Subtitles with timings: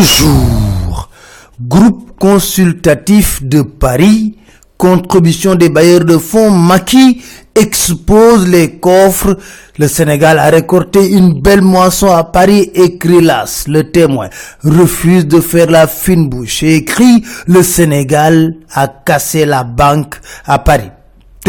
[0.00, 1.08] le jour.
[1.60, 4.36] Groupe consultatif de Paris,
[4.78, 7.20] contribution des bailleurs de fonds Maki
[7.54, 9.36] expose les coffres.
[9.78, 14.30] Le Sénégal a récolté une belle moisson à Paris, écrit l'As, le témoin,
[14.64, 20.58] refuse de faire la fine bouche et écrit le Sénégal a cassé la banque à
[20.58, 20.90] Paris.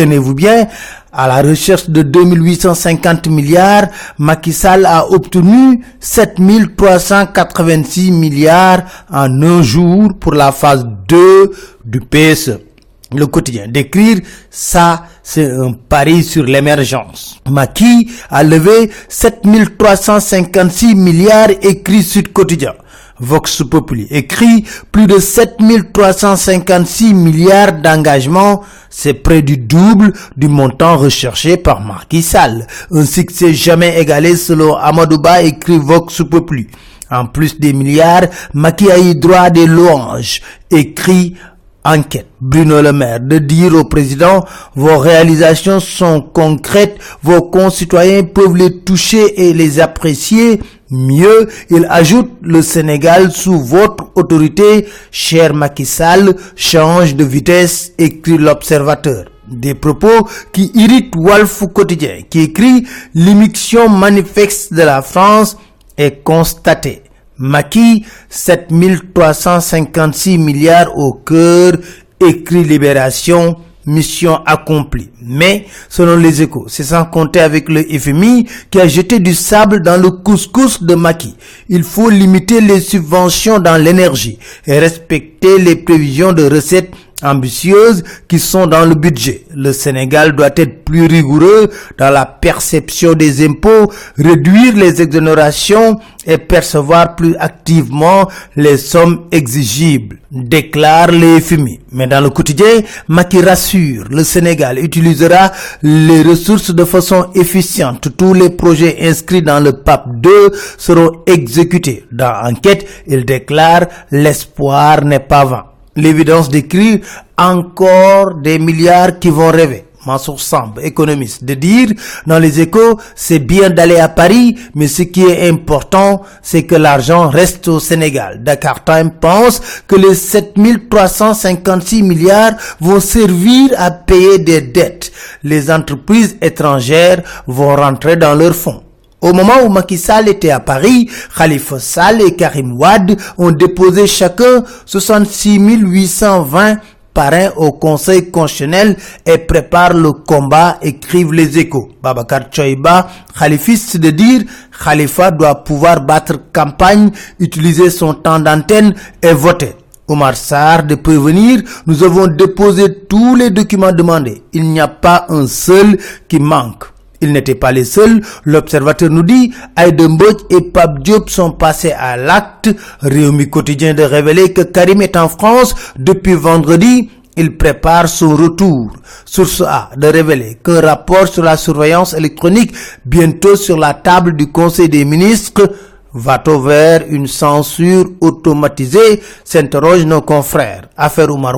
[0.01, 0.65] Tenez-vous bien,
[1.13, 3.85] à la recherche de 2850 milliards,
[4.17, 8.81] Macky Sall a obtenu 7386 milliards
[9.13, 11.51] en un jour pour la phase 2
[11.85, 12.70] du PSE.
[13.13, 17.41] Le quotidien d'écrire ça, c'est un pari sur l'émergence.
[17.49, 22.73] Macky a levé 7356 milliards écrit Sud Quotidien.
[23.19, 31.57] Vox Populi écrit plus de 7356 milliards d'engagements, c'est près du double du montant recherché
[31.57, 32.65] par Macky Sall.
[32.91, 36.67] Un succès jamais égalé selon Amadouba écrit Vox Populi.
[37.11, 38.23] En plus des milliards,
[38.53, 41.35] Macky a eu droit à des louanges, écrit
[41.83, 42.27] enquête.
[42.39, 48.79] Bruno Le Maire de dire au président, vos réalisations sont concrètes, vos concitoyens peuvent les
[48.79, 50.61] toucher et les apprécier.
[50.89, 58.37] Mieux, il ajoute, le Sénégal sous votre autorité, cher Macky Sall, change de vitesse, écrit
[58.37, 59.25] l'observateur.
[59.47, 65.57] Des propos qui irritent Walf quotidien, qui écrit l'immixtion manifeste de la France
[65.97, 67.03] est constatée.
[67.37, 71.73] Maki, 7356 milliards au cœur,
[72.19, 75.09] écrit Libération, mission accomplie.
[75.21, 79.81] Mais, selon les échos, c'est sans compter avec le FMI qui a jeté du sable
[79.81, 81.35] dans le couscous de Maki.
[81.69, 86.91] Il faut limiter les subventions dans l'énergie et respecter les prévisions de recettes
[87.23, 89.45] ambitieuses qui sont dans le budget.
[89.55, 96.37] Le Sénégal doit être plus rigoureux dans la perception des impôts, réduire les exonérations et
[96.37, 101.79] percevoir plus activement les sommes exigibles, déclare le FMI.
[101.91, 108.09] Mais dans le quotidien, Maki rassure, le Sénégal utilisera les ressources de façon efficiente.
[108.17, 112.05] Tous les projets inscrits dans le PAP 2 seront exécutés.
[112.11, 116.99] Dans l'enquête, il déclare l'espoir n'est pas vain l'évidence d'écrire
[117.37, 119.85] encore des milliards qui vont rêver.
[120.05, 121.89] Mansour Samb, économiste, de dire
[122.25, 126.73] dans les échos, c'est bien d'aller à Paris, mais ce qui est important, c'est que
[126.75, 128.43] l'argent reste au Sénégal.
[128.43, 135.11] Dakar Time pense que les 7356 milliards vont servir à payer des dettes.
[135.43, 138.81] Les entreprises étrangères vont rentrer dans leurs fonds.
[139.21, 144.07] Au moment où Macky Sall était à Paris, Khalifa Sall et Karim Wad ont déposé
[144.07, 146.77] chacun 66 820
[147.13, 151.89] parrains au Conseil constitutionnel et préparent le combat, écrivent les échos.
[152.01, 154.41] Babacar Choiba, khalifiste de dire,
[154.83, 159.75] Khalifa doit pouvoir battre campagne, utiliser son temps d'antenne et voter.
[160.07, 164.41] Omar Sarr de prévenir, nous avons déposé tous les documents demandés.
[164.51, 166.85] Il n'y a pas un seul qui manque.
[167.21, 168.21] Ils n'étaient pas les seuls.
[168.45, 172.69] L'observateur nous dit, Aydemboj et Pape Diop sont passés à l'acte.
[172.99, 177.09] Réumi quotidien de révéler que Karim est en France depuis vendredi.
[177.37, 178.91] Il prépare son retour.
[179.23, 182.73] Source A de révéler qu'un rapport sur la surveillance électronique
[183.05, 185.71] bientôt sur la table du Conseil des ministres
[186.13, 190.89] Va-t-on vers une censure automatisée s'interroge nos confrères.
[190.97, 191.55] Affaire Oumar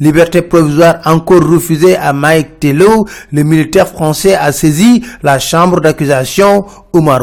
[0.00, 3.06] liberté provisoire encore refusée à Mike Tello.
[3.32, 6.66] Le militaire français a saisi la chambre d'accusation.
[6.92, 7.22] Oumar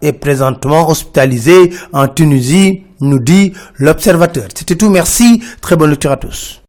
[0.00, 4.44] est présentement hospitalisé en Tunisie, nous dit l'observateur.
[4.54, 5.42] C'était tout, merci.
[5.60, 6.61] Très bonne lecture à tous.